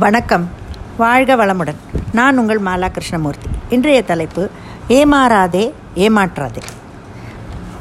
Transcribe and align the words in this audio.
வணக்கம். 0.00 0.48
வாழ்க 0.96 1.36
வளமுடன். 1.36 1.74
நான் 2.12 2.38
உங்கள் 2.38 2.60
மாலா 2.60 2.90
கிருஷ்ணமூர்த்தி 2.90 3.46
இன்றைய 3.68 4.02
தலைப்பு 4.02 4.48
ஏமாறாதே 4.88 5.72
ஏமாற்றாதே. 5.94 6.62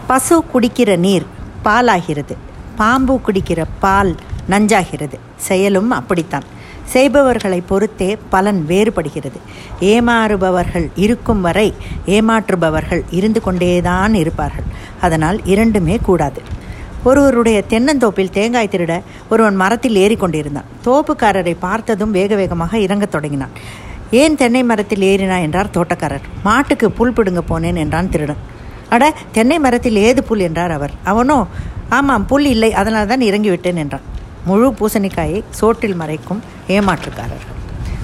பசு 0.08 0.44
குடிக்கிற 0.54 0.98
நீர் 0.98 1.26
பாலாகிறது. 1.66 2.36
பாம்பு 2.76 3.22
குடிக்கிற 3.28 3.64
பால் 3.80 4.16
நஞ்சாகிறது. 4.50 5.14
செயலும் 5.36 5.92
அப்படித்தான். 5.92 6.44
செய்பவர்களை 6.84 7.62
பொறுத்தே 7.62 8.18
பலன் 8.30 8.66
வேறுபடுகிறது. 8.68 9.40
ஏமாறுபவர்கள் 9.80 10.88
இருக்கும் 10.96 11.42
வரை 11.42 11.74
ஏமாற்றுபவர்கள் 12.06 13.02
இருந்து 13.10 13.42
கொண்டேதான் 13.42 14.14
இருப்பார்கள். 14.14 14.64
அதனால் 15.02 15.46
இரண்டுமே 15.46 15.98
கூடாது. 15.98 16.42
ஒருவருடைய 17.04 17.64
தென்னந்தோப்பில் 17.70 18.30
தேங்காய் 18.30 18.70
திருட 18.72 19.02
ஒருவன் 19.30 19.56
மரத்தில் 19.56 19.96
ஏறிக்கொண்டிருந்தான். 19.96 20.64
தோப்புக்காரரை 20.86 21.56
பார்த்ததும் 21.60 22.12
வேக 22.12 22.36
வேகமாக 22.36 22.78
இறங்கத் 22.78 23.12
தொடங்கினான். 23.12 23.50
ஏன் 24.12 24.36
தென்னை 24.36 24.64
மரத்தில் 24.64 25.02
ஏறினா? 25.02 25.42
என்றார் 25.42 25.70
தோட்டக்காரர். 25.74 26.22
மாட்டுக்கு 26.44 26.92
புல் 26.92 27.14
பிடுங்க 27.14 27.42
போனேன் 27.50 27.76
என்றான் 27.76 28.10
திருடன். 28.10 28.36
அட 28.90 29.14
தென்னை 29.32 29.60
மரத்தில் 29.60 29.96
ஏது 29.96 30.24
புல்? 30.24 30.40
என்றார் 30.40 30.72
அவர். 30.72 30.92
அவனோ 31.04 31.48
ஆமாம் 31.90 32.26
புல் 32.26 32.46
இல்லை 32.46 32.74
அதனால் 32.74 33.08
தான் 33.08 33.20
இறங்கிவிட்டேன் 33.20 33.76
என்றான். 33.76 34.02
முழு 34.46 34.74
பூசணிக்காயை 34.80 35.44
சோற்றில் 35.50 36.00
மறைக்கும் 36.00 36.40
ஏமாற்றுக்காரர். 36.68 37.48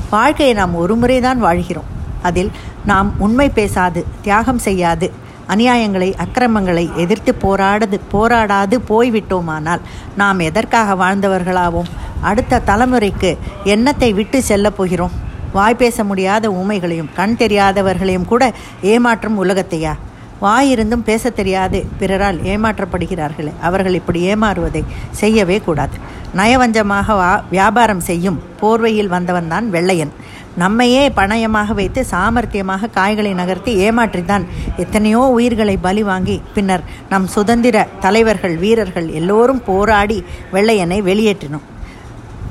வாழ்க்கையை 0.09 0.55
நாம் 0.55 0.75
ஒரு 0.75 0.95
முறைதான் 0.95 1.39
வாழ்கிறோம். 1.39 1.93
அதில் 2.21 2.51
நாம் 2.85 3.13
உண்மை 3.17 3.49
பேசாது 3.49 4.05
தியாகம் 4.21 4.57
செய்யாது 4.57 5.11
அநியாயங்களை 5.49 6.15
அக்கிரமங்களை 6.17 6.91
எதிர்த்து 6.95 7.35
போராடது 7.41 7.99
போராடாது 8.13 8.79
போய்விட்டோமானால் 8.89 9.81
நாம் 10.17 10.39
எதற்காக 10.39 10.95
வாழ்ந்தவர்களாவோம்? 10.95 11.91
அடுத்த 12.21 12.61
தலைமுறைக்கு 12.67 13.37
எண்ணத்தை 13.63 14.13
விட்டு 14.13 14.43
செல்லப் 14.43 14.77
போகிறோம். 14.77 15.11
வாய் 15.53 15.75
பேச 15.75 16.03
முடியாத 16.03 16.49
ஊமைகளையும் 16.49 17.13
கண் 17.15 17.35
தெரியாதவர்களையும் 17.39 18.25
கூட 18.25 18.53
ஏமாற்றும் 18.83 19.39
உலகத்தையா? 19.43 19.93
வாயிருந்தும் 20.41 21.03
பேச 21.03 21.29
தெரியாது 21.29 21.85
பிறரால் 21.99 22.39
ஏமாற்றப்படுகிறார்களே 22.41 23.51
அவர்கள் 23.61 23.93
இப்படி 23.93 24.33
ஏமாறுவதை 24.33 24.83
செய்யவே 25.11 25.57
கூடாது. 25.59 25.97
நயவஞ்சமாக 26.35 27.05
வா 27.05 27.43
வியாபாரம் 27.49 27.99
செய்யும் 27.99 28.41
போர்வையில் 28.61 29.11
வந்தவன்தான் 29.11 29.65
வெள்ளையன். 29.65 30.11
நம்மையே 30.61 31.03
பணயமாக 31.09 31.73
வைத்து 31.79 32.01
சாமர்த்தியமாக 32.11 32.89
காய்களை 32.97 33.31
நகர்த்தி 33.33 33.71
ஏமாற்றித்தான் 33.85 34.43
எத்தனையோ 34.83 35.21
உயிர்களை 35.37 35.77
பலி 35.77 36.03
வாங்கி 36.03 36.37
பின்னர் 36.53 36.83
நம் 37.09 37.27
சுதந்திர 37.27 37.87
தலைவர்கள் 38.05 38.55
வீரர்கள் 38.57 39.09
எல்லோரும் 39.19 39.61
போராடி 39.63 40.19
வெள்ளையனை 40.53 40.99
வெளியேற்றினோம். 41.09 41.65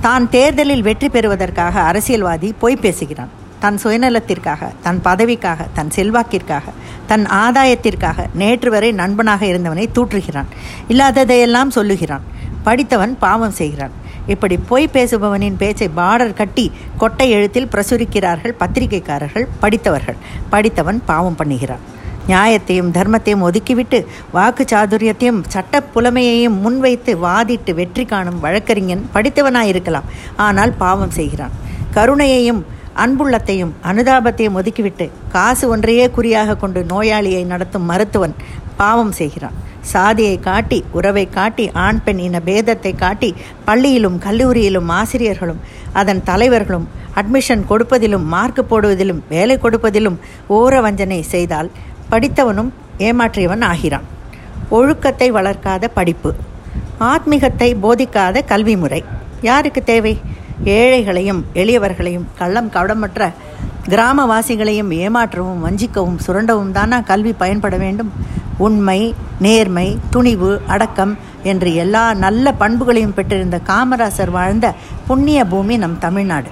தான் 0.01 0.27
தேர்தலில் 0.35 0.85
வெற்றி 0.89 1.09
பெறுவதற்காக 1.09 1.81
அரசியல்வாதி 1.91 2.51
பொய் 2.63 2.83
பேசுகிறான். 2.85 3.33
தன் 3.63 3.79
சுயநலத்திற்காக 3.83 4.63
தன் 4.83 5.01
பதவிக்காக 5.05 5.67
தன் 5.77 5.93
செல்வாக்கிற்காக 5.97 6.67
தன் 7.11 7.25
ஆதாயத்திற்காக 7.43 8.27
நேற்று 8.35 8.71
வரை 8.71 8.93
நண்பனாக 8.93 9.43
இருந்தவனை 9.47 9.87
தூற்றுகிறான். 9.97 10.51
இல்லாததையெல்லாம் 10.89 11.75
சொல்லுகிறான். 11.79 12.25
படித்தவன் 12.63 13.15
பாவம் 13.19 13.59
செய்கிறான். 13.61 13.95
இப்படி 14.33 14.57
பொய் 14.69 14.93
பேசுபவனின் 14.93 15.59
பேச்சை 15.63 15.89
பார்டர் 15.97 16.39
கட்டி 16.41 16.73
கொட்டை 16.97 17.27
எழுத்தில் 17.31 17.69
பிரசுரிக்கிறார்கள் 17.73 18.55
பத்திரிகைக்காரர்கள் 18.61 19.47
படித்தவர்கள். 19.63 20.19
படித்தவன் 20.53 21.01
பாவம் 21.11 21.39
பண்ணுகிறான். 21.41 21.83
நியாயத்தையும் 22.29 22.93
தர்மத்தையும் 22.97 23.45
ஒதுக்கிவிட்டு 23.49 23.99
வாக்கு 24.37 24.65
சாதுரியத்தையும் 24.71 25.41
சட்ட 25.55 25.83
புலமையையும் 25.95 26.57
முன்வைத்து 26.65 27.15
வாதிட்டு 27.27 27.75
வெற்றி 27.81 28.05
காணும் 28.05 28.41
வழக்கறிஞன் 28.41 29.05
படித்தவனாயிருக்கலாம். 29.15 30.09
ஆனால் 30.47 30.73
பாவம் 30.85 31.15
செய்கிறான். 31.19 31.55
கருணையையும் 31.97 32.63
அன்புள்ளத்தையும் 33.05 33.73
அனுதாபத்தையும் 33.91 34.57
ஒதுக்கிவிட்டு 34.61 35.07
காசு 35.37 35.65
ஒன்றையே 35.69 36.11
குறியாக 36.11 36.57
கொண்டு 36.57 36.81
நோயாளியை 36.89 37.45
நடத்தும் 37.53 37.89
மருத்துவன் 37.91 38.35
பாவம் 38.77 39.13
செய்கிறான். 39.13 39.57
சாதியை 39.93 40.37
காட்டி 40.49 40.79
உறவை 40.99 41.25
காட்டி 41.37 41.65
ஆண் 41.85 42.01
பெண் 42.05 42.21
இன 42.27 42.41
பேதத்தை 42.47 42.93
காட்டி 43.03 43.31
பள்ளியிலும் 43.65 44.19
கல்லூரியிலும் 44.27 44.91
ஆசிரியர்களும் 44.99 45.61
அதன் 46.01 46.23
தலைவர்களும் 46.31 46.87
அட்மிஷன் 47.21 47.65
கொடுப்பதிலும் 47.71 48.27
மார்க் 48.35 48.63
போடுவதிலும் 48.71 49.21
வேலை 49.29 49.57
கொடுப்பதிலும் 49.59 50.19
ஓர 50.57 50.81
வஞ்சனை 50.87 51.21
செய்தால் 51.35 51.71
படித்தவனும் 52.11 52.71
ஏமாற்றியவன் 52.99 53.65
ஆகிறான். 53.71 54.07
ஒழுக்கத்தை 54.71 55.29
வளர்க்காத 55.33 55.89
படிப்பு. 55.99 56.31
ஆத்மீகத்தை 57.13 57.69
போதிக்காத 57.85 58.45
கல்வி 58.53 58.77
முறை. 58.77 59.03
யாருக்கு 59.49 59.81
தேவை? 59.91 60.15
ஏழைகளையும் 60.79 61.41
எளியவர்களையும் 61.55 62.29
கள்ளம் 62.39 62.71
கவடமற்ற 62.77 63.31
கிராமவாசிகளையும் 63.89 64.93
ஏமாற்றவும் 65.01 65.65
வஞ்சிக்கவும் 65.65 66.21
சுரண்டவும் 66.27 66.71
தானா 66.77 66.99
கல்வி 67.11 67.33
பயன்பட 67.43 67.77
வேண்டும்? 67.77 68.13
உண்மை 68.59 69.15
நேர்மை 69.41 69.99
துணிவு 70.11 70.61
அடக்கம் 70.67 71.19
என்று 71.43 71.75
எல்லா 71.75 72.15
நல்ல 72.15 72.53
பண்புகளையும் 72.53 73.15
பெற்றிருந்த 73.15 73.61
காமராசர் 73.67 74.31
வாழ்ந்த 74.31 74.75
புண்ணிய 75.07 75.45
பூமி 75.45 75.77
நம் 75.77 75.99
தமிழ்நாடு. 75.99 76.49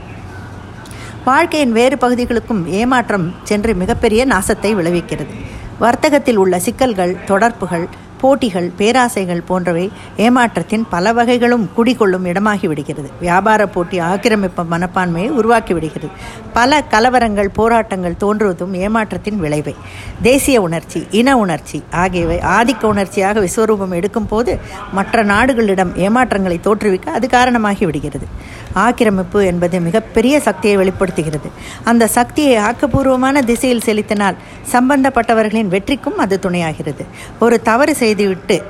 வாழ்க்கையின் 1.25 1.73
வேறு 1.73 1.99
பகுதிகளுக்கும் 1.99 2.67
ஏமாற்றம் 2.67 3.35
சென்று 3.43 3.75
மிகப்பெரிய 3.75 4.27
நாசத்தை 4.27 4.75
விளைவிக்கிறது. 4.75 5.35
வர்த்தகத்தில் 5.79 6.37
உள்ள 6.37 6.59
சிக்கல்கள் 6.59 7.25
தொடர்புகள் 7.25 7.89
போட்டிகள் 8.23 8.73
பேராசைகள் 8.79 9.43
போன்றவை 9.43 9.87
ஏமாற்றத்தின் 10.17 10.85
பல 10.91 11.13
வகைகளும் 11.13 11.65
குடிகொள்ளும் 11.77 12.27
இடமாகி 12.27 12.67
விடுகிறது 12.67 13.11
வியாபார 13.21 13.67
போட்டி 13.67 13.99
ஆக்கிரமிப்பு 13.99 14.63
மனப்பான்மையை 14.71 15.31
உருவாக்கி 15.31 15.75
விடுகிறது 15.75 16.11
பல 16.53 16.83
கலவரங்கள் 16.91 17.51
போராட்டங்கள் 17.53 18.21
தோன்றுவதும் 18.21 18.75
ஏமாற்றத்தின் 18.77 19.39
விளைவை. 19.39 19.75
தேசிய 20.23 20.61
உணர்ச்சி 20.61 21.07
இன 21.11 21.37
உணர்ச்சி 21.37 21.83
ஆகியவை 21.91 22.39
ஆதிக்க 22.57 22.85
உணர்ச்சியாக 22.85 23.41
விஸ்வரூபம் 23.41 23.95
எடுக்கும் 23.95 24.29
போது 24.29 24.53
மற்ற 24.93 25.25
நாடுகளிடம் 25.25 25.93
ஏமாற்றங்களை 25.97 26.59
தோற்றுவிக்க 26.61 27.09
அது 27.11 27.29
காரணமாகி 27.29 27.85
விடுகிறது 27.85 28.27
ஆக்கிரமிப்பு 28.75 29.45
என்பது 29.45 29.81
மிகப்பெரிய 29.81 30.41
சக்தியை 30.41 30.77
வெளிப்படுத்துகிறது. 30.77 31.51
அந்த 31.85 32.07
சக்தியை 32.07 32.57
ஆக்கப்பூர்வமான 32.57 33.43
திசையில் 33.45 33.87
செலுத்தினால் 33.89 34.37
சம்பந்தப்பட்டவர்களின் 34.73 35.73
வெற்றிக்கும் 35.75 36.21
அது 36.25 36.39
துணையாகிறது. 36.43 37.05
ஒரு 37.39 37.63
தவறு 37.63 37.95
செய்துவிட்டு 37.95 38.63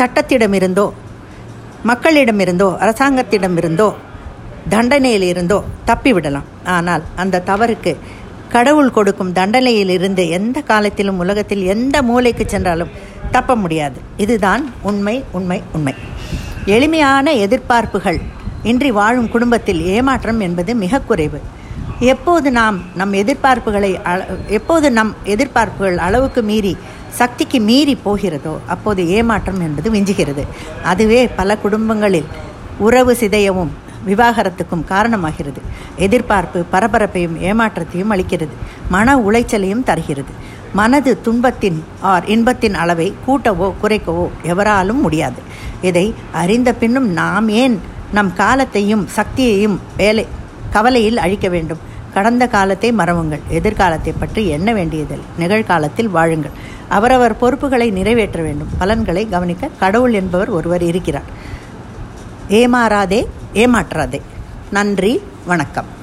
சட்டத்திடமிருந்தோ 0.00 0.92
மக்களிடமிருந்தோ 1.90 2.68
அரசாங்கத்திடமிருந்தோ 2.84 3.94
தண்டனையிலிருந்தோ 4.70 5.62
தப்பிவிடலாம். 5.86 6.48
ஆனால் 6.64 7.02
அந்த 7.16 7.42
தவறுக்கு 7.46 7.96
கடவுள் 8.48 8.90
கொடுக்கும் 8.90 9.32
தண்டனையிலிருந்து 9.32 10.28
எந்த 10.28 10.60
காலத்திலும் 10.60 11.18
உலகத்தில் 11.18 11.64
எந்த 11.64 12.02
மூலைக்கு 12.02 12.44
சென்றாலும் 12.46 12.88
தப்ப 13.30 13.56
முடியாது. 13.56 13.98
இதுதான் 14.16 14.62
உண்மை 14.82 15.24
உண்மை 15.32 15.62
உண்மை. 15.72 15.94
எளிமையான 16.66 17.32
எதிர்பார்ப்புகள் 17.32 18.20
இன்றி 18.70 18.90
வாழும் 18.90 19.28
குடும்பத்தில் 19.34 19.80
ஏமாற்றம் 19.94 20.40
என்பது 20.40 20.74
மிக 20.74 21.00
குறைவு. 21.00 21.40
எப்போது 22.12 22.48
நாம் 22.58 22.76
நம் 22.96 23.12
எதிர்பார்ப்புகளை 23.12 23.90
எப்போது 24.58 24.86
நம் 24.98 25.12
எதிர்பார்ப்புகள் 25.24 25.96
அளவுக்கு 26.06 26.42
மீறி 26.42 26.72
சக்திக்கு 27.20 27.60
மீறி 27.60 27.94
போகிறதோ 28.04 28.54
அப்போது 28.66 29.08
ஏமாற்றம் 29.08 29.60
என்பது 29.60 29.90
விஞ்சுகிறது. 29.90 30.44
அதுவே 30.82 31.20
பல 31.40 31.56
குடும்பங்களில் 31.56 32.28
உறவு 32.78 33.12
சிதையவும் 33.20 33.72
விவாகரத்துக்கும் 34.06 34.86
காரணமாகிறது. 34.88 35.60
எதிர்பார்ப்பு 35.96 36.64
பரபரப்பையும் 36.72 37.36
ஏமாற்றத்தையும் 37.42 38.12
அளிக்கிறது. 38.14 38.54
மன 38.88 39.16
உளைச்சலையும் 39.16 39.86
தருகிறது. 39.90 40.32
மனது 40.72 41.20
துன்பத்தின் 41.20 41.84
ஆர் 42.00 42.24
இன்பத்தின் 42.26 42.74
அளவை 42.74 43.14
கூட்டவோ 43.26 43.72
குறைக்கவோ 43.82 44.24
எவராலும் 44.42 45.00
முடியாது. 45.00 45.40
இதை 45.82 46.06
அறிந்த 46.32 46.72
பின்னும் 46.72 47.08
நாம் 47.20 47.48
ஏன் 47.48 47.76
நம் 48.12 48.34
காலத்தையும் 48.34 49.08
சக்தியையும் 49.08 49.80
வேலை 49.96 50.26
கவலையில் 50.70 51.16
அழிக்க 51.16 51.48
வேண்டும். 51.48 51.78
கடந்த 52.14 52.46
காலத்தை 52.46 52.92
மறவுங்கள். 52.92 53.40
எதிர்காலத்தை 53.48 54.12
பற்றி 54.18 54.48
எண்ண 54.48 54.72
வேண்டியதில் 54.72 55.22
நிகழ்காலத்தில் 55.38 56.08
வாழுங்கள். 56.08 56.50
அவரவர் 56.88 57.36
பொறுப்புகளை 57.36 57.90
நிறைவேற்ற 57.90 58.42
வேண்டும். 58.42 58.68
பலன்களை 58.78 59.28
கவனிக்க 59.28 59.70
கடவுள் 59.80 60.12
என்பவர் 60.12 60.50
ஒருவர் 60.50 60.82
இருக்கிறார். 60.82 61.42
ஏமாறாதே 62.48 63.26
ஏமாற்றாதே. 63.54 64.20
நன்றி 64.70 65.22
வணக்கம். 65.44 66.02